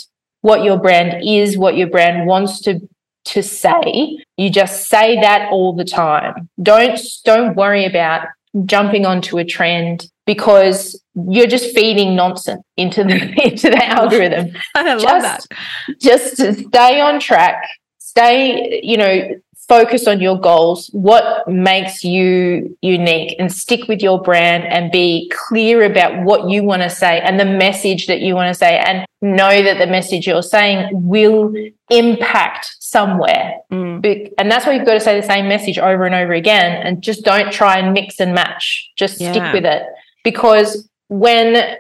what 0.41 0.63
your 0.63 0.79
brand 0.79 1.23
is, 1.25 1.57
what 1.57 1.77
your 1.77 1.87
brand 1.87 2.27
wants 2.27 2.61
to 2.61 2.79
to 3.23 3.43
say. 3.43 4.17
You 4.37 4.49
just 4.49 4.89
say 4.89 5.21
that 5.21 5.49
all 5.51 5.75
the 5.75 5.85
time. 5.85 6.49
Don't 6.61 6.99
don't 7.23 7.55
worry 7.55 7.85
about 7.85 8.27
jumping 8.65 9.05
onto 9.05 9.37
a 9.37 9.45
trend 9.45 10.09
because 10.25 11.01
you're 11.29 11.47
just 11.47 11.73
feeding 11.75 12.15
nonsense 12.15 12.63
into 12.77 13.03
the 13.03 13.15
into 13.45 13.69
the 13.69 13.85
algorithm. 13.85 14.55
I 14.75 14.93
love 14.95 15.01
just, 15.01 15.49
that. 15.49 15.97
Just 15.99 16.35
stay 16.67 17.01
on 17.01 17.19
track, 17.19 17.63
stay, 17.99 18.81
you 18.83 18.97
know, 18.97 19.41
focus 19.71 20.05
on 20.05 20.19
your 20.19 20.37
goals, 20.37 20.89
what 20.91 21.47
makes 21.47 22.03
you 22.03 22.77
unique, 22.81 23.37
and 23.39 23.49
stick 23.49 23.87
with 23.87 24.01
your 24.01 24.21
brand 24.21 24.65
and 24.65 24.91
be 24.91 25.31
clear 25.33 25.85
about 25.85 26.25
what 26.25 26.49
you 26.49 26.61
want 26.61 26.81
to 26.81 26.89
say 26.89 27.21
and 27.21 27.39
the 27.39 27.45
message 27.45 28.07
that 28.07 28.19
you 28.19 28.35
want 28.35 28.49
to 28.49 28.53
say, 28.53 28.77
and 28.79 29.05
know 29.21 29.63
that 29.63 29.77
the 29.77 29.87
message 29.87 30.27
you're 30.27 30.43
saying 30.43 30.89
will 30.91 31.53
impact 31.89 32.75
somewhere. 32.79 33.55
Mm. 33.71 34.33
And 34.37 34.51
that's 34.51 34.65
why 34.65 34.73
you've 34.73 34.85
got 34.85 34.95
to 34.95 34.99
say 34.99 35.17
the 35.17 35.25
same 35.25 35.47
message 35.47 35.79
over 35.79 36.05
and 36.05 36.15
over 36.15 36.33
again, 36.33 36.85
and 36.85 37.01
just 37.01 37.23
don't 37.23 37.49
try 37.53 37.77
and 37.77 37.93
mix 37.93 38.19
and 38.19 38.33
match. 38.33 38.91
Just 38.97 39.15
stick 39.15 39.53
with 39.53 39.63
it 39.63 39.83
because 40.25 40.89
when 41.07 41.77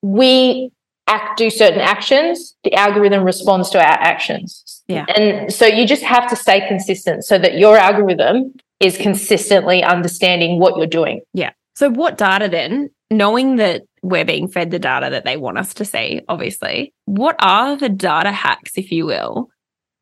we 0.00 0.70
act 1.14 1.38
do 1.38 1.48
certain 1.50 1.80
actions 1.94 2.36
the 2.64 2.72
algorithm 2.84 3.22
responds 3.32 3.68
to 3.70 3.78
our 3.78 3.98
actions 4.12 4.82
Yeah. 4.88 5.04
and 5.16 5.52
so 5.58 5.64
you 5.66 5.84
just 5.94 6.02
have 6.14 6.26
to 6.30 6.36
stay 6.36 6.58
consistent 6.72 7.24
so 7.30 7.34
that 7.38 7.52
your 7.62 7.76
algorithm 7.88 8.36
is 8.80 8.96
consistently 8.96 9.78
understanding 9.94 10.58
what 10.62 10.72
you're 10.76 10.94
doing 11.00 11.20
Yeah. 11.42 11.52
So, 11.74 11.88
what 11.88 12.18
data 12.18 12.48
then, 12.50 12.90
knowing 13.10 13.56
that 13.56 13.82
we're 14.02 14.26
being 14.26 14.46
fed 14.46 14.70
the 14.70 14.78
data 14.78 15.08
that 15.10 15.24
they 15.24 15.36
want 15.38 15.56
us 15.56 15.72
to 15.74 15.84
see, 15.86 16.20
obviously, 16.28 16.92
what 17.06 17.36
are 17.38 17.76
the 17.76 17.88
data 17.88 18.30
hacks, 18.30 18.72
if 18.76 18.92
you 18.92 19.06
will, 19.06 19.48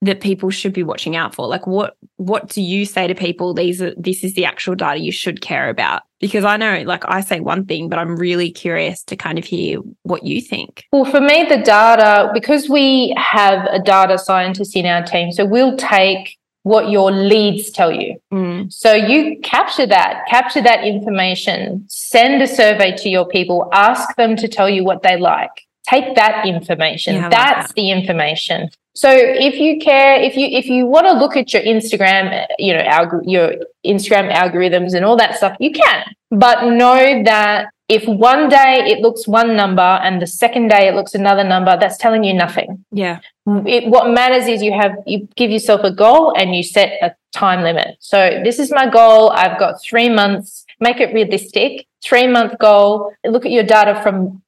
that 0.02 0.20
people 0.20 0.50
should 0.50 0.72
be 0.72 0.82
watching 0.82 1.14
out 1.16 1.34
for? 1.34 1.46
Like, 1.46 1.66
what 1.66 1.96
what 2.16 2.48
do 2.48 2.62
you 2.62 2.84
say 2.86 3.06
to 3.06 3.14
people? 3.14 3.54
These 3.54 3.82
are 3.82 3.94
this 3.96 4.24
is 4.24 4.34
the 4.34 4.44
actual 4.44 4.74
data 4.74 4.98
you 5.00 5.12
should 5.12 5.40
care 5.40 5.68
about 5.68 6.02
because 6.20 6.44
I 6.44 6.56
know, 6.56 6.82
like, 6.86 7.04
I 7.06 7.20
say 7.22 7.40
one 7.40 7.64
thing, 7.66 7.88
but 7.88 7.98
I'm 7.98 8.16
really 8.16 8.50
curious 8.50 9.02
to 9.04 9.16
kind 9.16 9.38
of 9.38 9.44
hear 9.44 9.78
what 10.02 10.24
you 10.24 10.40
think. 10.40 10.84
well 10.92 11.04
for 11.04 11.20
me 11.20 11.44
the 11.48 11.58
data 11.58 12.30
because 12.34 12.68
we 12.68 13.14
have 13.16 13.66
a 13.66 13.78
data 13.78 14.18
scientist 14.18 14.76
in 14.76 14.86
our 14.86 15.02
team 15.02 15.32
so 15.32 15.44
we'll 15.46 15.76
take 15.76 16.36
what 16.62 16.90
your 16.90 17.10
leads 17.10 17.70
tell 17.70 17.90
you 17.90 18.16
Mm, 18.32 18.70
So 18.70 18.92
you 18.92 19.38
capture 19.42 19.86
that, 19.86 20.24
capture 20.28 20.60
that 20.62 20.84
information, 20.84 21.84
send 21.88 22.42
a 22.42 22.46
survey 22.46 22.94
to 22.98 23.08
your 23.08 23.26
people, 23.26 23.68
ask 23.72 24.14
them 24.16 24.36
to 24.36 24.46
tell 24.46 24.68
you 24.68 24.84
what 24.84 25.02
they 25.02 25.16
like. 25.16 25.66
Take 25.88 26.14
that 26.16 26.46
information. 26.46 27.14
Yeah, 27.14 27.20
I 27.20 27.22
like 27.24 27.30
That's 27.32 27.68
that. 27.68 27.74
the 27.74 27.90
information. 27.90 28.70
So 28.94 29.10
if 29.10 29.54
you 29.54 29.78
care, 29.78 30.20
if 30.20 30.36
you 30.36 30.46
if 30.46 30.66
you 30.66 30.86
want 30.86 31.06
to 31.06 31.12
look 31.12 31.36
at 31.36 31.52
your 31.52 31.62
Instagram, 31.62 32.42
uh, 32.42 32.46
you 32.58 32.74
know, 32.74 32.82
algor- 32.82 33.22
your 33.24 33.54
Instagram 33.86 34.32
algorithms 34.32 34.94
and 34.94 35.04
all 35.04 35.16
that 35.16 35.36
stuff, 35.36 35.56
you 35.60 35.70
can. 35.70 36.04
But 36.30 36.64
know 36.70 37.22
that 37.24 37.70
if 37.90 38.06
one 38.06 38.48
day 38.48 38.84
it 38.86 39.00
looks 39.00 39.26
one 39.26 39.56
number 39.56 39.82
and 39.82 40.22
the 40.22 40.26
second 40.26 40.68
day 40.68 40.86
it 40.86 40.94
looks 40.94 41.14
another 41.14 41.42
number, 41.42 41.76
that's 41.78 41.98
telling 41.98 42.22
you 42.22 42.32
nothing 42.32 42.84
yeah. 42.92 43.18
it, 43.66 43.88
what 43.88 44.14
matters 44.14 44.46
is 44.46 44.62
you 44.62 44.72
have 44.72 44.92
you 45.06 45.28
give 45.36 45.50
yourself 45.50 45.82
a 45.82 45.90
goal 45.90 46.32
and 46.38 46.54
you 46.54 46.62
set 46.62 46.92
a 47.02 47.12
time 47.32 47.62
limit 47.62 47.96
so 47.98 48.40
this 48.44 48.58
is 48.60 48.70
my 48.70 48.88
goal 48.88 49.30
i've 49.30 49.58
got 49.58 49.82
three 49.82 50.08
months 50.08 50.64
make 50.78 51.00
it 51.00 51.12
realistic 51.12 51.86
three 52.02 52.28
month 52.28 52.56
goal 52.60 53.12
look 53.26 53.44
at 53.44 53.50
your 53.50 53.64
data 53.64 54.00
from 54.02 54.40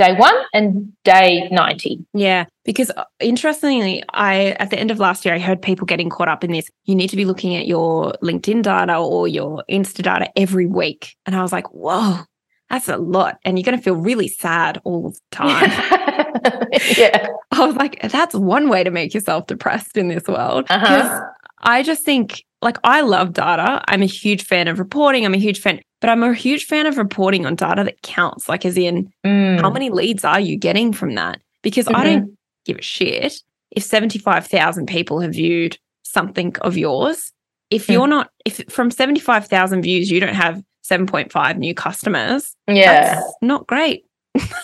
day 0.00 0.14
one 0.14 0.34
and 0.54 0.90
day 1.04 1.46
90 1.50 2.06
Yeah, 2.14 2.46
because 2.64 2.90
uh, 2.96 3.04
interestingly, 3.20 4.02
I 4.14 4.56
at 4.58 4.70
the 4.70 4.78
end 4.78 4.90
of 4.90 4.98
last 4.98 5.24
year 5.26 5.34
I 5.34 5.38
heard 5.38 5.60
people 5.60 5.84
getting 5.84 6.08
caught 6.08 6.28
up 6.28 6.42
in 6.42 6.52
this. 6.52 6.70
You 6.84 6.94
need 6.94 7.10
to 7.10 7.16
be 7.16 7.26
looking 7.26 7.54
at 7.54 7.66
your 7.66 8.14
LinkedIn 8.22 8.62
data 8.62 8.96
or 8.96 9.28
your 9.28 9.62
Insta 9.70 10.02
data 10.02 10.30
every 10.36 10.66
week, 10.66 11.16
and 11.26 11.36
I 11.36 11.42
was 11.42 11.52
like, 11.52 11.70
"Whoa, 11.72 12.20
that's 12.70 12.88
a 12.88 12.96
lot," 12.96 13.38
and 13.44 13.58
you're 13.58 13.64
going 13.64 13.76
to 13.76 13.84
feel 13.84 13.96
really 13.96 14.28
sad 14.28 14.80
all 14.84 15.10
the 15.10 15.20
time. 15.30 15.70
yeah 16.96 17.26
I 17.52 17.66
was 17.66 17.76
like, 17.76 18.00
"That's 18.10 18.34
one 18.34 18.70
way 18.70 18.82
to 18.82 18.90
make 18.90 19.12
yourself 19.12 19.46
depressed 19.48 19.98
in 19.98 20.08
this 20.08 20.26
world." 20.26 20.64
Because 20.64 21.10
uh-huh. 21.10 21.20
I 21.62 21.82
just 21.82 22.06
think, 22.06 22.42
like, 22.62 22.78
I 22.84 23.02
love 23.02 23.34
data. 23.34 23.84
I'm 23.86 24.02
a 24.02 24.06
huge 24.06 24.44
fan 24.44 24.66
of 24.66 24.78
reporting. 24.78 25.26
I'm 25.26 25.34
a 25.34 25.38
huge 25.38 25.60
fan, 25.60 25.80
but 26.00 26.10
I'm 26.10 26.22
a 26.22 26.34
huge 26.34 26.64
fan 26.64 26.86
of 26.86 26.98
reporting 26.98 27.46
on 27.46 27.54
data 27.54 27.84
that 27.84 28.02
counts. 28.02 28.48
Like, 28.48 28.64
as 28.64 28.76
in, 28.76 29.12
Mm. 29.24 29.60
how 29.60 29.70
many 29.70 29.90
leads 29.90 30.24
are 30.24 30.40
you 30.40 30.56
getting 30.56 30.92
from 30.92 31.14
that? 31.14 31.40
Because 31.62 31.86
I 31.88 32.04
don't 32.04 32.36
give 32.64 32.78
a 32.78 32.82
shit 32.82 33.42
if 33.70 33.82
75,000 33.84 34.86
people 34.86 35.20
have 35.20 35.32
viewed 35.32 35.78
something 36.02 36.56
of 36.62 36.76
yours. 36.76 37.32
If 37.70 37.86
Mm. 37.86 37.92
you're 37.92 38.06
not, 38.08 38.30
if 38.44 38.62
from 38.68 38.90
75,000 38.90 39.82
views, 39.82 40.10
you 40.10 40.18
don't 40.20 40.34
have 40.34 40.62
7.5 40.82 41.56
new 41.58 41.74
customers, 41.74 42.56
yeah 42.66 43.14
that's 43.14 43.34
not 43.42 43.66
great. 43.66 44.04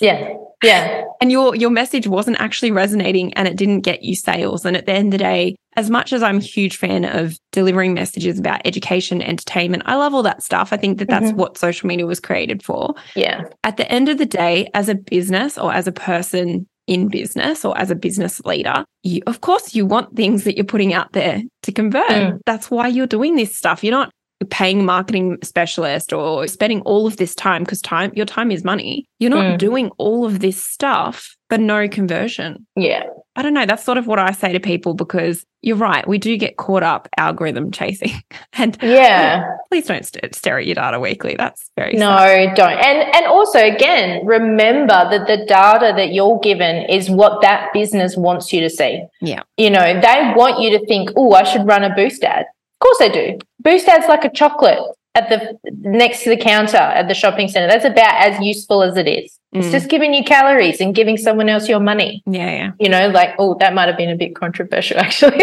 Yeah 0.01 0.33
yeah 0.63 1.03
And 1.21 1.31
your 1.33 1.55
your 1.55 1.71
message 1.71 2.07
wasn't 2.07 2.41
actually 2.41 2.71
resonating 2.71 3.33
and 3.35 3.49
it 3.49 3.57
didn't 3.57 3.81
get 3.81 4.03
you 4.03 4.15
sales. 4.15 4.65
And 4.65 4.77
at 4.77 4.87
the 4.87 4.93
end 4.93 5.09
of 5.09 5.13
the 5.13 5.25
day, 5.25 5.57
as 5.77 5.91
much 5.91 6.13
as 6.13 6.23
I'm 6.23 6.39
a 6.39 6.41
huge 6.41 6.77
fan 6.77 7.05
of 7.05 7.39
delivering 7.53 7.95
messages 7.95 8.39
about 8.39 8.61
education, 8.65 9.21
entertainment, 9.23 9.83
I 9.87 9.97
love 9.97 10.15
all 10.15 10.23
that 10.23 10.43
stuff. 10.43 10.73
I 10.73 10.77
think 10.77 10.99
that 10.99 11.09
that's 11.09 11.33
Mhm. 11.33 11.37
what 11.37 11.59
social 11.59 11.87
media 11.87 12.07
was 12.07 12.21
created 12.21 12.63
for. 12.63 12.95
yeah 13.15 13.43
At 13.65 13.77
the 13.77 13.91
end 13.91 14.09
of 14.09 14.19
the 14.19 14.27
day, 14.27 14.69
as 14.75 14.89
a 14.89 14.95
business 14.95 15.59
or 15.59 15.73
as 15.73 15.87
a 15.87 15.93
person 15.93 16.67
in 16.87 17.09
business 17.09 17.65
or 17.65 17.77
as 17.77 17.91
a 17.91 17.97
business 17.97 18.41
leader, 18.45 18.85
you, 19.03 19.21
of 19.27 19.41
course, 19.41 19.75
you 19.75 19.85
want 19.85 20.15
things 20.15 20.45
that 20.45 20.57
you're 20.57 20.65
putting 20.65 20.95
out 20.95 21.13
there 21.13 21.43
to 21.65 21.73
convert. 21.73 22.09
Mm. 22.09 22.39
That's 22.47 22.71
why 22.71 22.87
you're 22.87 23.09
doing 23.09 23.35
this 23.35 23.57
stuff. 23.57 23.83
You're 23.83 23.91
not 24.01 24.11
paying 24.51 24.85
marketing 24.85 25.39
specialist 25.43 26.13
or 26.13 26.47
spending 26.47 26.81
all 26.83 27.07
of 27.07 27.17
this 27.17 27.35
time 27.35 27.63
because 27.65 27.81
time, 27.81 28.13
your 28.15 28.27
time 28.27 28.51
is 28.51 28.65
money. 28.65 29.07
You're 29.19 29.31
not 29.31 29.45
Mm. 29.55 29.59
doing 29.59 29.91
all 29.99 30.25
of 30.27 30.41
this 30.41 30.63
stuff 30.63 31.33
but 31.49 31.61
no 31.61 31.87
conversion. 31.89 32.67
yeah 32.75 33.05
I 33.39 33.43
don't 33.43 33.53
know. 33.55 33.67
That's 33.67 33.85
sort 33.85 33.99
of 33.99 34.07
what 34.07 34.19
I 34.19 34.33
say 34.33 34.53
to 34.55 34.61
people 34.61 34.95
because 34.95 35.45
you're 35.61 35.77
right. 35.77 36.09
We 36.09 36.17
do 36.19 36.39
get 36.39 36.57
caught 36.57 36.83
up 36.83 37.07
algorithm 37.19 37.71
chasing. 37.71 38.13
And 38.55 38.77
yeah 38.83 39.45
please 39.71 39.87
don't 39.87 40.05
st- 40.07 40.35
stare 40.35 40.59
at 40.59 40.67
your 40.67 40.75
data 40.75 40.99
weekly. 40.99 41.35
That's 41.37 41.71
very 41.77 41.93
sad. 41.97 42.01
No, 42.01 42.55
don't. 42.55 42.79
And 42.79 43.15
and 43.15 43.27
also 43.27 43.59
again, 43.61 44.25
remember 44.27 45.09
that 45.11 45.27
the 45.29 45.45
data 45.47 45.93
that 45.97 46.13
you're 46.13 46.39
given 46.41 46.85
is 46.91 47.09
what 47.11 47.43
that 47.43 47.73
business 47.73 48.17
wants 48.17 48.53
you 48.53 48.61
to 48.63 48.71
see. 48.71 49.05
Yeah. 49.21 49.43
You 49.57 49.71
know, 49.71 50.01
they 50.01 50.33
want 50.35 50.61
you 50.61 50.77
to 50.79 50.85
think, 50.87 51.11
oh, 51.17 51.33
I 51.33 51.45
should 51.45 51.67
run 51.67 51.85
a 51.85 51.95
boost 51.95 52.25
ad. 52.25 52.47
Of 52.81 52.85
course 52.85 52.99
they 52.99 53.09
do. 53.11 53.39
Boost 53.61 53.89
ad's 53.89 54.09
like 54.09 54.25
a 54.25 54.31
chocolate 54.31 54.79
at 55.15 55.31
the 55.31 55.59
next 55.81 56.25
to 56.25 56.31
the 56.31 56.37
counter 56.37 56.77
at 56.77 57.09
the 57.09 57.15
shopping 57.15 57.49
center. 57.49 57.67
That's 57.69 57.87
about 57.87 58.15
as 58.27 58.39
useful 58.41 58.83
as 58.83 58.97
it 58.99 59.09
is. 59.09 59.39
It's 59.53 59.69
Mm. 59.69 59.71
just 59.73 59.89
giving 59.89 60.13
you 60.13 60.23
calories 60.23 60.79
and 60.83 60.95
giving 60.95 61.17
someone 61.17 61.49
else 61.49 61.69
your 61.71 61.81
money. 61.81 62.23
Yeah, 62.27 62.51
yeah. 62.51 62.71
You 62.79 62.91
know, 62.91 63.09
like, 63.09 63.31
oh, 63.39 63.55
that 63.61 63.73
might 63.73 63.89
have 63.89 63.97
been 63.97 64.11
a 64.11 64.17
bit 64.17 64.35
controversial 64.37 64.99
actually. 65.01 65.43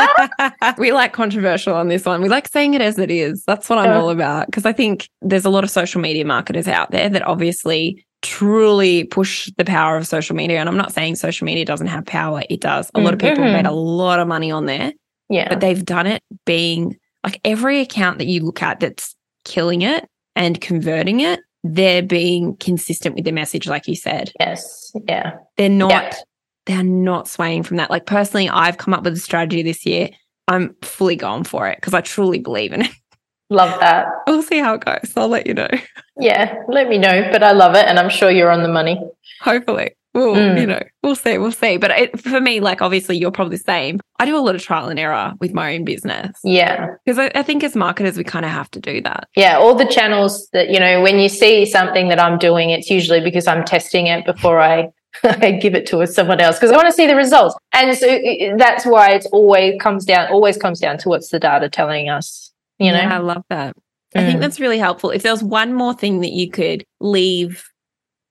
we 0.78 0.92
like 0.92 1.12
controversial 1.12 1.74
on 1.74 1.88
this 1.88 2.04
one. 2.06 2.22
We 2.22 2.28
like 2.30 2.48
saying 2.48 2.74
it 2.74 2.80
as 2.80 2.98
it 2.98 3.10
is. 3.10 3.44
That's 3.46 3.68
what 3.68 3.78
I'm 3.78 3.86
Yeah. 3.90 4.00
all 4.00 4.10
about. 4.10 4.46
Because 4.46 4.64
I 4.64 4.72
think 4.72 5.08
there's 5.20 5.44
a 5.44 5.50
lot 5.50 5.64
of 5.64 5.70
social 5.70 6.00
media 6.00 6.24
marketers 6.24 6.68
out 6.68 6.90
there 6.90 7.08
that 7.10 7.22
obviously 7.26 8.04
truly 8.22 9.04
push 9.04 9.50
the 9.58 9.64
power 9.64 9.96
of 9.96 10.06
social 10.06 10.34
media. 10.34 10.58
And 10.60 10.68
I'm 10.68 10.76
not 10.76 10.92
saying 10.92 11.16
social 11.16 11.44
media 11.44 11.64
doesn't 11.64 11.86
have 11.88 12.06
power, 12.06 12.42
it 12.48 12.60
does. 12.60 12.90
A 12.94 13.00
lot 13.00 13.12
of 13.12 13.20
people 13.20 13.44
have 13.44 13.52
made 13.52 13.66
a 13.66 13.72
lot 13.72 14.18
of 14.18 14.26
money 14.26 14.50
on 14.50 14.66
there, 14.66 14.92
yeah. 15.28 15.48
but 15.48 15.60
they've 15.60 15.84
done 15.84 16.06
it 16.06 16.22
being 16.44 16.96
like 17.24 17.40
every 17.44 17.80
account 17.80 18.18
that 18.18 18.26
you 18.26 18.44
look 18.44 18.62
at 18.62 18.80
that's 18.80 19.14
killing 19.44 19.82
it 19.82 20.08
and 20.36 20.60
converting 20.60 21.20
it, 21.20 21.40
they're 21.64 22.02
being 22.02 22.56
consistent 22.58 23.14
with 23.14 23.24
their 23.24 23.34
message, 23.34 23.66
like 23.66 23.88
you 23.88 23.96
said. 23.96 24.32
Yes. 24.38 24.92
Yeah. 25.08 25.32
They're 25.56 25.68
not 25.68 25.90
Yeah. 25.90 26.14
they're 26.66 26.82
not 26.84 27.28
swaying 27.28 27.64
from 27.64 27.78
that. 27.78 27.90
Like 27.90 28.06
personally, 28.06 28.48
I've 28.48 28.78
come 28.78 28.94
up 28.94 29.02
with 29.04 29.14
a 29.14 29.18
strategy 29.20 29.62
this 29.62 29.84
year. 29.84 30.10
I'm 30.46 30.74
fully 30.82 31.16
going 31.16 31.44
for 31.44 31.66
it 31.68 31.76
because 31.78 31.94
I 31.94 32.00
truly 32.00 32.38
believe 32.38 32.72
in 32.72 32.82
it. 32.82 32.90
Love 33.50 33.78
that. 33.80 34.06
We'll 34.28 34.42
see 34.42 34.58
how 34.58 34.74
it 34.74 34.84
goes. 34.84 35.12
I'll 35.16 35.28
let 35.28 35.46
you 35.46 35.54
know. 35.54 35.68
Yeah. 36.20 36.54
Let 36.68 36.88
me 36.88 36.98
know. 36.98 37.28
But 37.32 37.42
I 37.42 37.52
love 37.52 37.74
it. 37.74 37.86
And 37.86 37.98
I'm 37.98 38.10
sure 38.10 38.30
you're 38.30 38.50
on 38.50 38.62
the 38.62 38.68
money. 38.68 39.00
Hopefully. 39.40 39.92
We'll, 40.18 40.34
Mm. 40.34 40.60
you 40.60 40.66
know, 40.66 40.82
we'll 41.02 41.14
see. 41.14 41.38
We'll 41.38 41.52
see. 41.52 41.76
But 41.76 41.92
it, 41.92 42.20
for 42.20 42.40
me, 42.40 42.58
like 42.60 42.82
obviously 42.82 43.16
you're 43.16 43.30
probably 43.30 43.56
the 43.56 43.62
same. 43.62 44.00
I 44.18 44.26
do 44.26 44.36
a 44.36 44.40
lot 44.40 44.56
of 44.56 44.62
trial 44.62 44.88
and 44.88 44.98
error 44.98 45.32
with 45.40 45.54
my 45.54 45.74
own 45.74 45.84
business 45.84 46.36
Yeah. 46.42 46.88
because 47.04 47.18
I, 47.20 47.30
I 47.36 47.42
think 47.44 47.62
as 47.62 47.76
marketers, 47.76 48.16
we 48.18 48.24
kind 48.24 48.44
of 48.44 48.50
have 48.50 48.68
to 48.72 48.80
do 48.80 49.00
that. 49.02 49.28
Yeah. 49.36 49.58
All 49.58 49.74
the 49.76 49.86
channels 49.86 50.48
that, 50.52 50.70
you 50.70 50.80
know, 50.80 51.00
when 51.02 51.20
you 51.20 51.28
see 51.28 51.64
something 51.66 52.08
that 52.08 52.18
I'm 52.18 52.36
doing, 52.38 52.70
it's 52.70 52.90
usually 52.90 53.20
because 53.20 53.46
I'm 53.46 53.64
testing 53.64 54.08
it 54.08 54.26
before 54.26 54.60
I. 54.60 54.90
I 55.24 55.52
give 55.52 55.74
it 55.74 55.86
to 55.86 56.06
someone 56.06 56.38
else 56.38 56.56
because 56.56 56.70
I 56.70 56.76
want 56.76 56.86
to 56.86 56.92
see 56.92 57.06
the 57.06 57.16
results, 57.16 57.56
and 57.72 57.96
so 57.96 58.06
that's 58.58 58.84
why 58.84 59.12
it's 59.12 59.24
always 59.26 59.80
comes 59.80 60.04
down, 60.04 60.30
always 60.30 60.58
comes 60.58 60.78
down 60.80 60.98
to 60.98 61.08
what's 61.08 61.30
the 61.30 61.40
data 61.40 61.68
telling 61.70 62.10
us. 62.10 62.52
You 62.78 62.92
know, 62.92 62.98
Yeah, 62.98 63.14
I 63.14 63.18
love 63.18 63.42
that. 63.48 63.74
I 64.14 64.20
think 64.24 64.36
Mm. 64.38 64.40
that's 64.42 64.60
really 64.60 64.78
helpful. 64.78 65.10
If 65.10 65.22
there 65.22 65.32
was 65.32 65.42
one 65.42 65.72
more 65.72 65.94
thing 65.94 66.20
that 66.20 66.32
you 66.32 66.50
could 66.50 66.84
leave 67.00 67.64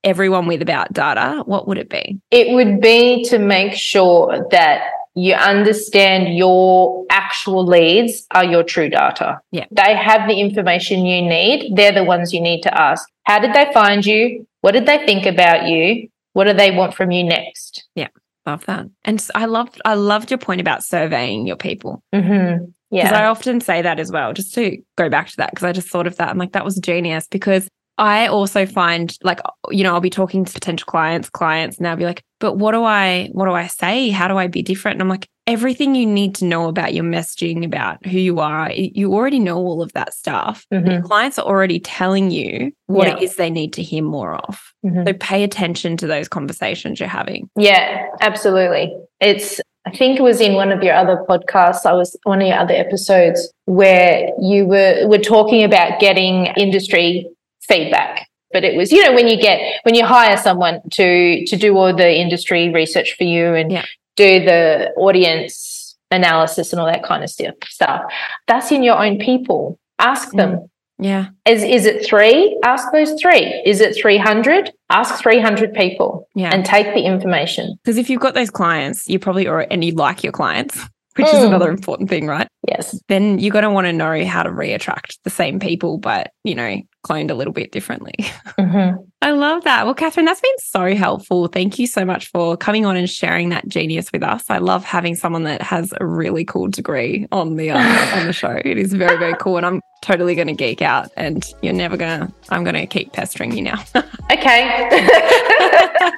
everyone 0.03 0.47
with 0.47 0.61
about 0.61 0.93
data, 0.93 1.43
what 1.45 1.67
would 1.67 1.77
it 1.77 1.89
be? 1.89 2.19
it 2.31 2.53
would 2.53 2.81
be 2.81 3.23
to 3.25 3.39
make 3.39 3.73
sure 3.73 4.47
that 4.51 4.83
you 5.15 5.33
understand 5.33 6.37
your 6.37 7.03
actual 7.09 7.65
leads 7.65 8.27
are 8.31 8.43
your 8.45 8.63
true 8.63 8.87
data. 8.87 9.39
Yeah. 9.51 9.65
They 9.71 9.95
have 9.95 10.27
the 10.27 10.39
information 10.39 11.07
you 11.07 11.23
need. 11.23 11.75
They're 11.75 11.91
the 11.91 12.03
ones 12.03 12.33
you 12.33 12.39
need 12.39 12.61
to 12.61 12.79
ask. 12.79 13.09
How 13.23 13.39
did 13.39 13.53
they 13.53 13.71
find 13.73 14.05
you? 14.05 14.45
What 14.61 14.73
did 14.73 14.85
they 14.85 15.03
think 15.05 15.25
about 15.25 15.67
you? 15.67 16.07
What 16.33 16.43
do 16.45 16.53
they 16.53 16.69
want 16.69 16.93
from 16.93 17.09
you 17.09 17.23
next? 17.23 17.87
Yeah. 17.95 18.09
Love 18.45 18.63
that. 18.67 18.85
And 19.03 19.27
I 19.33 19.45
loved 19.45 19.81
I 19.83 19.95
loved 19.95 20.29
your 20.29 20.37
point 20.37 20.61
about 20.61 20.83
surveying 20.83 21.47
your 21.47 21.57
people. 21.57 22.03
Mm-hmm. 22.13 22.65
Because 22.91 23.11
I 23.11 23.25
often 23.25 23.59
say 23.59 23.81
that 23.81 23.99
as 23.99 24.11
well, 24.11 24.31
just 24.31 24.53
to 24.53 24.77
go 24.95 25.09
back 25.09 25.27
to 25.29 25.37
that, 25.37 25.49
because 25.49 25.65
I 25.65 25.73
just 25.73 25.89
thought 25.89 26.07
of 26.07 26.15
that. 26.17 26.29
I'm 26.29 26.37
like, 26.37 26.53
that 26.53 26.63
was 26.63 26.77
genius 26.77 27.27
because 27.29 27.67
I 27.97 28.27
also 28.27 28.65
find 28.65 29.15
like, 29.23 29.39
you 29.69 29.83
know, 29.83 29.93
I'll 29.93 29.99
be 30.01 30.09
talking 30.09 30.45
to 30.45 30.53
potential 30.53 30.85
clients, 30.85 31.29
clients, 31.29 31.77
and 31.77 31.85
they'll 31.85 31.95
be 31.95 32.05
like, 32.05 32.23
but 32.39 32.53
what 32.53 32.71
do 32.73 32.83
I, 32.83 33.29
what 33.31 33.45
do 33.45 33.53
I 33.53 33.67
say? 33.67 34.09
How 34.09 34.27
do 34.27 34.37
I 34.37 34.47
be 34.47 34.61
different? 34.61 34.95
And 34.95 35.01
I'm 35.01 35.09
like, 35.09 35.27
everything 35.47 35.95
you 35.95 36.05
need 36.05 36.35
to 36.35 36.45
know 36.45 36.67
about 36.67 36.93
your 36.93 37.05
messaging, 37.05 37.65
about 37.65 38.05
who 38.05 38.19
you 38.19 38.39
are, 38.39 38.71
you 38.71 39.13
already 39.13 39.39
know 39.39 39.57
all 39.57 39.81
of 39.81 39.91
that 39.93 40.13
stuff. 40.13 40.65
Mhm. 40.73 40.91
Your 40.91 41.01
clients 41.01 41.39
are 41.39 41.45
already 41.45 41.79
telling 41.79 42.29
you 42.31 42.71
what 42.85 43.07
it 43.07 43.17
Yeah. 43.17 43.23
is 43.23 43.35
they 43.37 43.49
need 43.49 43.73
to 43.73 43.81
hear 43.81 44.03
more 44.03 44.35
of. 44.35 44.59
Mhm. 44.85 45.07
So 45.07 45.13
pay 45.13 45.43
attention 45.43 45.97
to 45.97 46.05
those 46.07 46.27
conversations 46.27 46.99
you're 46.99 47.09
having. 47.09 47.49
Yeah, 47.55 48.03
absolutely. 48.21 48.93
It's, 49.21 49.59
I 49.85 49.91
think 49.91 50.19
it 50.19 50.21
was 50.23 50.41
in 50.41 50.53
one 50.55 50.71
of 50.73 50.83
your 50.83 50.93
other 50.93 51.23
podcasts, 51.29 51.85
I 51.85 51.93
was 51.93 52.15
one 52.23 52.41
of 52.41 52.47
your 52.47 52.57
other 52.57 52.73
episodes 52.75 53.51
where 53.65 54.29
you 54.41 54.65
were, 54.65 55.07
were 55.07 55.17
talking 55.17 55.63
about 55.63 55.99
getting 56.01 56.47
industry 56.57 57.25
feedback. 57.67 58.27
But 58.53 58.63
it 58.63 58.75
was, 58.77 58.91
you 58.91 59.03
know, 59.03 59.13
when 59.13 59.27
you 59.27 59.39
get, 59.39 59.59
when 59.83 59.93
you 59.93 60.05
hire 60.05 60.37
someone 60.37 60.79
to, 60.91 61.45
to 61.45 61.55
do 61.57 61.77
all 61.77 61.93
the 61.95 62.15
industry 62.17 62.69
research 62.69 63.15
for 63.17 63.25
you 63.25 63.53
and 63.53 63.71
Yeah. 63.71 63.85
do 64.15 64.39
the 64.43 64.91
audience 64.95 65.97
analysis 66.11 66.71
and 66.71 66.79
all 66.79 66.85
that 66.87 67.03
kind 67.03 67.23
of 67.23 67.29
stuff, 67.29 67.55
stuff. 67.67 68.01
That's 68.47 68.71
in 68.71 68.83
your 68.83 68.97
own 68.97 69.19
people. 69.19 69.77
Ask 69.99 70.31
them. 70.31 70.51
Mm. 70.51 70.69
Yeah. 70.99 71.25
Is, 71.45 71.61
is 71.63 71.85
it 71.85 72.05
three? 72.05 72.57
Ask 72.63 72.87
those 72.91 73.19
three. 73.21 73.61
Is 73.65 73.81
it 73.81 73.95
300? 73.95 74.71
Ask 74.89 75.21
300 75.21 75.73
people 75.73 76.27
Yeah. 76.33 76.49
and 76.51 76.65
take 76.65 76.87
the 76.95 77.01
information. 77.05 77.77
Because 77.83 77.97
if 77.97 78.09
you've 78.09 78.21
got 78.21 78.33
those 78.33 78.49
clients, 78.49 79.07
you 79.07 79.19
probably 79.19 79.47
already, 79.47 79.69
and 79.71 79.83
you 79.83 79.91
like 79.91 80.23
your 80.23 80.31
clients, 80.31 80.79
which 81.17 81.27
is 81.27 81.33
Mm. 81.33 81.47
another 81.47 81.69
important 81.69 82.09
thing, 82.09 82.27
right? 82.27 82.47
Yes. 82.67 82.99
Then 83.07 83.39
you're 83.39 83.51
going 83.51 83.63
to 83.63 83.69
want 83.71 83.87
to 83.87 83.93
know 83.93 84.25
how 84.25 84.43
to 84.43 84.51
re-attract 84.51 85.19
the 85.23 85.29
same 85.29 85.59
people, 85.59 85.97
but, 85.97 86.31
you 86.43 86.55
know, 86.55 86.81
cloned 87.05 87.31
a 87.31 87.33
little 87.33 87.53
bit 87.53 87.71
differently. 87.71 88.13
Mm-hmm. 88.57 88.97
I 89.21 89.31
love 89.31 89.63
that. 89.65 89.85
Well, 89.85 89.93
Kathryn, 89.95 90.25
that's 90.25 90.41
been 90.41 90.57
so 90.59 90.95
helpful. 90.95 91.47
Thank 91.47 91.77
you 91.79 91.85
so 91.85 92.03
much 92.03 92.27
for 92.31 92.57
coming 92.57 92.85
on 92.87 92.95
and 92.97 93.07
sharing 93.09 93.49
that 93.49 93.67
genius 93.67 94.11
with 94.11 94.23
us. 94.23 94.43
I 94.49 94.57
love 94.57 94.83
having 94.83 95.15
someone 95.15 95.43
that 95.43 95.61
has 95.61 95.93
a 95.99 96.05
really 96.05 96.43
cool 96.43 96.67
degree 96.67 97.27
on 97.31 97.55
the 97.55 97.69
uh, 97.71 97.77
on 98.19 98.25
the 98.25 98.33
show. 98.33 98.59
It 98.65 98.77
is 98.77 98.93
very 98.93 99.17
very 99.17 99.35
cool, 99.39 99.57
and 99.57 99.65
I'm 99.65 99.81
totally 100.01 100.33
going 100.35 100.47
to 100.47 100.53
geek 100.53 100.81
out. 100.81 101.09
And 101.17 101.45
you're 101.61 101.73
never 101.73 101.97
gonna. 101.97 102.31
I'm 102.49 102.63
going 102.63 102.75
to 102.75 102.87
keep 102.87 103.13
pestering 103.13 103.55
you 103.55 103.61
now. 103.63 103.83
Okay. 104.31 106.11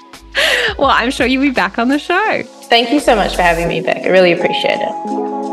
Well, 0.77 0.91
I'm 0.91 1.11
sure 1.11 1.25
you'll 1.25 1.41
be 1.41 1.49
back 1.51 1.77
on 1.77 1.89
the 1.89 1.99
show. 1.99 2.43
Thank 2.69 2.91
you 2.91 2.99
so 2.99 3.15
much 3.15 3.35
for 3.35 3.41
having 3.41 3.67
me 3.67 3.81
back. 3.81 4.03
I 4.03 4.09
really 4.09 4.31
appreciate 4.31 4.79
it. 4.79 5.48